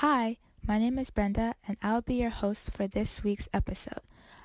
[0.00, 4.00] Hi, my name is Brenda and I'll be your host for this week's episode.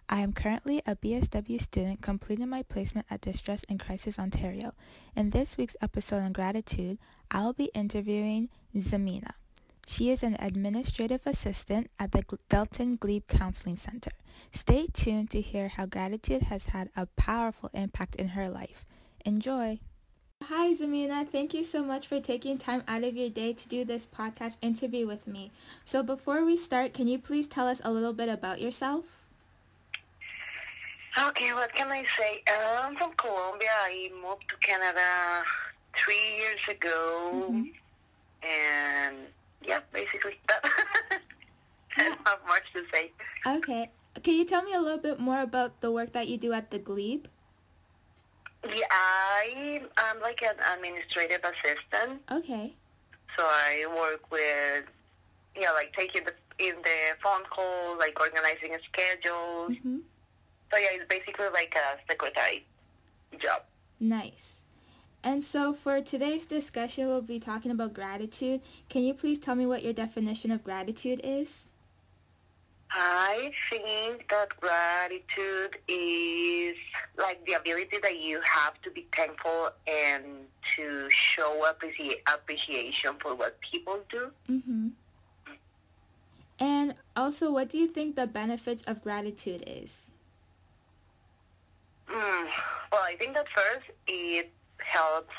[0.10, 4.74] I am currently a BSW student completing my placement at Distress and Crisis Ontario.
[5.16, 6.98] In this week's episode on gratitude,
[7.32, 9.32] I'll be interviewing Zamina.
[9.88, 14.12] She is an administrative assistant at the Delton Glebe Counseling Center.
[14.52, 18.86] Stay tuned to hear how gratitude has had a powerful impact in her life.
[19.26, 19.80] Enjoy!
[20.50, 21.28] Hi, Zamina.
[21.28, 24.58] Thank you so much for taking time out of your day to do this podcast
[24.62, 25.52] interview with me.
[25.86, 29.06] So before we start, can you please tell us a little bit about yourself?
[31.18, 32.44] Okay, what can I say?
[32.86, 33.70] I'm from Colombia.
[33.86, 35.44] I moved to Canada
[35.96, 37.50] three years ago.
[37.50, 37.74] Mhm.
[38.44, 39.16] And
[39.64, 40.62] yeah, basically that.
[41.98, 43.12] I don't have much to say.
[43.48, 43.90] Okay.
[44.22, 46.70] Can you tell me a little bit more about the work that you do at
[46.70, 47.28] the Glebe?
[48.74, 52.22] Yeah, I, I'm like an administrative assistant.
[52.32, 52.74] Okay.
[53.38, 54.86] So I work with,
[55.60, 59.68] yeah, like taking the in the phone call, like organizing a schedule.
[59.68, 59.98] hmm
[60.72, 62.66] So yeah, it's basically like a secretary
[63.40, 63.64] job.
[64.00, 64.54] Nice.
[65.24, 68.62] And so for today's discussion, we'll be talking about gratitude.
[68.90, 71.66] Can you please tell me what your definition of gratitude is?
[72.98, 76.78] I think that gratitude is
[77.18, 80.24] like the ability that you have to be thankful and
[80.78, 84.32] to show appreci- appreciation for what people do.
[84.50, 84.88] Mm-hmm.
[86.58, 90.06] And also, what do you think the benefits of gratitude is?
[92.10, 92.48] Mm,
[92.94, 95.34] well, I think that first it helps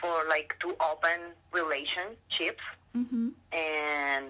[0.00, 1.20] for like to open
[1.52, 2.62] relationships
[2.96, 3.28] Mm-hmm.
[3.52, 4.26] and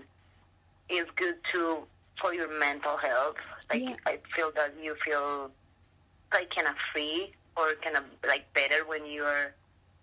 [0.91, 1.79] it's good to
[2.21, 3.37] for your mental health.
[3.71, 3.97] Like Yeah.
[4.07, 5.51] I feel that you feel
[6.33, 9.55] like kind of free or kind of like better when you are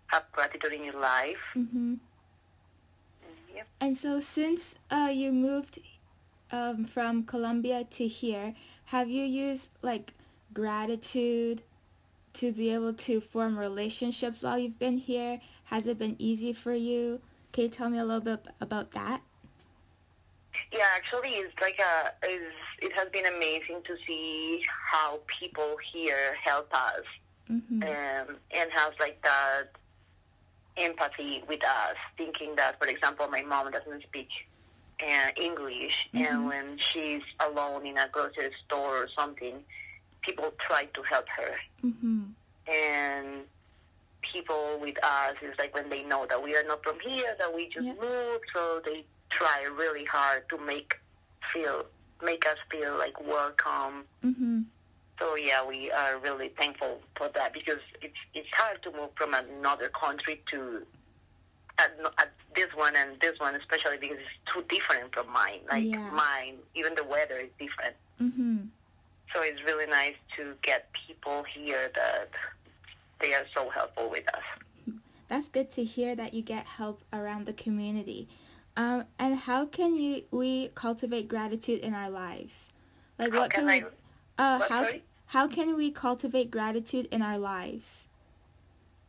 [0.08, 1.44] have gratitude in your life.
[1.56, 1.96] Mm-hmm.
[3.54, 3.64] Yeah.
[3.82, 5.80] And so since uh, you moved
[6.52, 8.54] um, from Colombia to here,
[8.86, 10.14] have you used like
[10.54, 11.62] gratitude
[12.34, 15.42] to be able to form relationships while you've been here?
[15.66, 17.20] Has it been easy for you?
[17.52, 19.22] Can you tell me a little bit about that?
[20.72, 26.36] Yeah, actually, it's like a it's, it has been amazing to see how people here
[26.44, 27.04] help us
[27.50, 27.82] Mm-hmm.
[27.82, 29.68] um, and has like that
[30.76, 34.30] empathy with us, thinking that, for example, my mom doesn't speak
[35.02, 36.26] uh, English, Mhm.
[36.28, 39.64] and when she's alone in a grocery store or something,
[40.22, 41.56] people try to help her.
[41.86, 42.24] Mm-hmm.
[42.72, 43.46] And
[44.22, 47.54] people with us is like when they know that we are not from here, that
[47.54, 47.94] we just Yeah.
[47.94, 51.00] moved, so they try really hard to make
[51.54, 51.86] feel
[52.24, 54.62] make us feel like welcome Mm-hmm.
[55.20, 59.34] so yeah, we are really thankful for that because it's it's hard to move from
[59.34, 60.86] another country to
[61.80, 65.60] at, at this one and this one, especially because it's too different from mine.
[65.72, 66.10] Like Yeah.
[66.10, 67.96] mine, even the weather is different.
[68.20, 68.58] Mm-hmm.
[69.34, 72.30] So it's really nice to get people here that
[73.22, 74.44] they are so helpful with us.
[75.30, 78.28] That's good to hear that you get help around the community.
[78.78, 82.70] Um, and how can you we cultivate gratitude in our lives?
[83.18, 83.86] Like How what can can, we
[84.38, 85.04] I- uh what, how sorry?
[85.26, 88.04] how can we cultivate gratitude in our lives?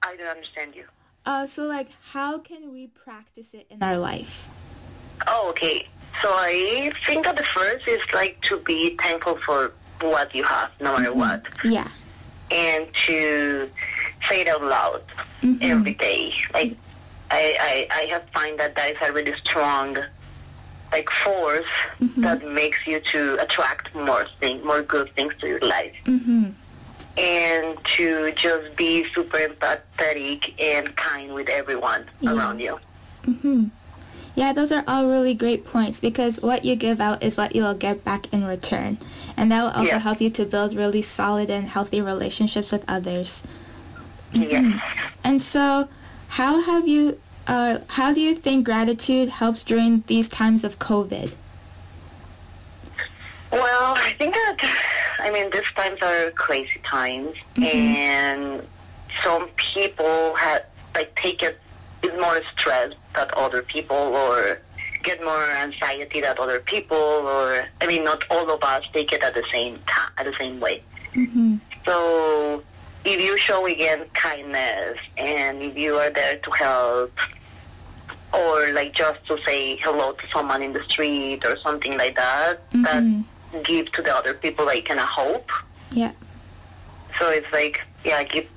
[0.03, 0.85] I don't understand you.
[1.27, 4.49] Uh so like how can we practice it in our life?
[5.27, 5.87] Oh, okay.
[6.23, 10.71] So I think that the first is like to be thankful for what you have,
[10.81, 11.47] no matter what.
[11.65, 11.89] Yeah.
[12.51, 13.69] and to
[14.27, 15.03] say it out loud
[15.43, 15.59] Mhm.
[15.61, 16.33] every day.
[16.55, 16.73] Like
[17.31, 19.97] I, I, I have find that that is a really strong
[20.93, 21.67] like force
[22.01, 22.23] Mhm.
[22.23, 25.95] that makes you to attract more things, more good things to your life.
[26.05, 26.55] Mhm.
[27.21, 32.33] and to just be super empathetic and kind with everyone Yeah.
[32.33, 32.79] around you.
[33.25, 33.65] hmm
[34.37, 37.65] Yeah, those are all really great points because what you give out is what you
[37.65, 38.99] will get back in return.
[39.37, 39.99] And that will also Yeah.
[39.99, 43.43] help you to build really solid and healthy relationships with others.
[44.33, 44.81] Yes.
[45.25, 45.89] And so,
[46.29, 51.35] how have you, uh, how do you think gratitude helps during these times of COVID?
[53.51, 54.57] Well, I think that
[55.21, 58.67] I mean these times are crazy times, and
[59.25, 61.59] some people have like take it
[62.03, 64.61] with more stress than other people, or
[65.03, 69.23] get more anxiety than other people, or I mean not all of us take it
[69.23, 70.83] at the same time, at the same way.
[71.15, 71.57] Mm-hmm.
[71.87, 72.63] So
[73.05, 77.13] if you show again kindness, and if you are there to help,
[78.33, 82.61] or like just to say hello to someone in the street or something like that,
[82.83, 83.25] that Mhm.
[83.65, 85.51] give to the other people like kind of hope.
[85.91, 86.13] Yeah.
[87.19, 88.51] So it's like, yeah, keep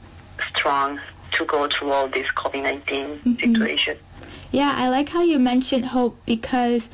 [0.49, 0.99] strong
[1.31, 3.39] to go through all this COVID-19 Mhm.
[3.39, 3.97] situation.
[4.51, 6.89] Yeah, I like how you mentioned hope because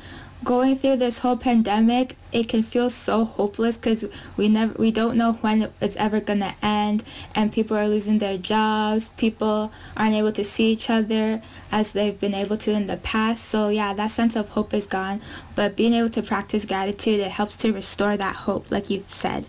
[0.48, 4.06] going through this whole pandemic, it can feel so hopeless because
[4.38, 7.04] we never, we don't know when it's ever gonna end,
[7.34, 9.10] and people are losing their jobs.
[9.18, 13.44] People aren't able to see each other as they've been able to in the past.
[13.44, 15.20] So yeah, that sense of hope is gone.
[15.54, 19.44] But being able to practice gratitude, it helps to restore that hope, like you've said.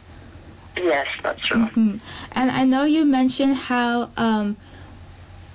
[0.76, 1.64] Yes, that's true.
[1.64, 1.96] Hmm.
[2.34, 4.58] And I know you mentioned how um,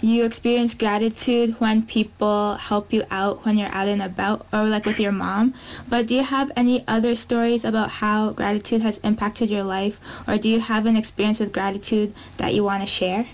[0.04, 4.84] you experience gratitude when people help you out when you're out and about or like
[4.84, 5.54] with your mom.
[5.88, 9.98] But do you have any other stories about how gratitude has impacted your life
[10.28, 13.26] or do you have an experience with gratitude that you want to share?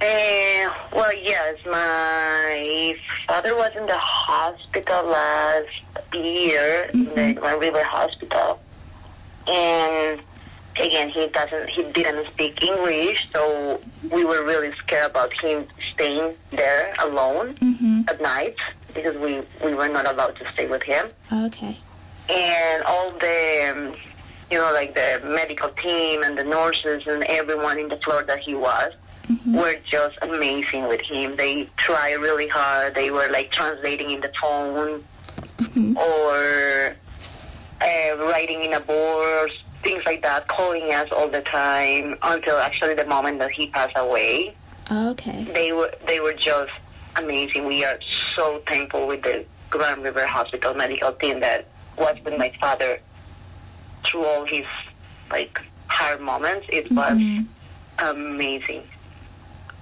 [0.00, 2.96] Uh, well, yes, my
[3.26, 5.82] father was in the hospital last
[6.14, 8.60] year, in the Grand River Hospital,
[9.48, 10.20] and
[10.80, 13.80] again, he doesn't, he didn't speak English, so
[14.12, 18.02] we were really scared about him staying there alone Mm-hmm.
[18.08, 18.56] at night
[18.94, 21.76] because we we were not allowed to stay with him, Okay.
[22.30, 23.72] and all the.
[23.72, 23.96] Um,
[24.50, 28.38] you know, like the medical team and the nurses and everyone in the floor that
[28.38, 28.92] he was,
[29.28, 29.58] Mm-hmm.
[29.58, 31.36] were just amazing with him.
[31.36, 32.94] They tried really hard.
[32.94, 35.04] They were like translating in the phone
[35.58, 35.98] Mm-hmm.
[35.98, 36.96] or
[37.82, 39.50] uh, writing in a board,
[39.82, 43.96] things like that, calling us all the time until actually the moment that he passed
[43.96, 44.54] away.
[44.90, 45.44] Okay.
[45.54, 46.72] They were they were just
[47.16, 47.66] amazing.
[47.66, 47.98] We are
[48.34, 51.66] so thankful with the Grand River Hospital medical team that
[51.96, 53.00] was with my father
[54.04, 54.64] through all his
[55.30, 56.66] like hard moments.
[56.70, 57.46] It was Mhm.
[57.98, 58.82] amazing.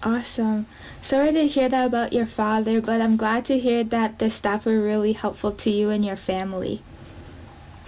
[0.02, 0.66] Awesome.
[1.02, 4.66] Sorry to hear that about your father, but I'm glad to hear that the staff
[4.66, 6.82] were really helpful to you and your family.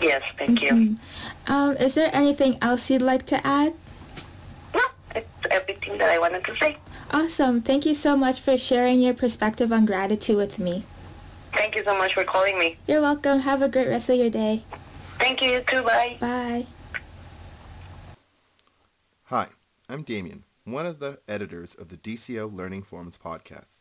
[0.00, 0.72] Yes, thank you.
[0.72, 0.98] Mhm.
[1.46, 3.74] Um, is there anything else you'd like to add?
[4.74, 4.80] No,
[5.14, 6.76] it's everything that I wanted to say.
[7.10, 7.62] Awesome.
[7.62, 10.84] Thank you so much for sharing your perspective on gratitude with me.
[11.52, 12.76] Thank you so much for calling me.
[12.86, 13.40] You're welcome.
[13.40, 14.62] Have a great rest of your day.
[15.18, 15.82] Thank you, you too.
[15.82, 16.16] Bye.
[16.20, 16.66] Bye.
[19.24, 19.48] Hi,
[19.88, 23.80] I'm Damien, one of the editors of the DCO Learning Forums podcast.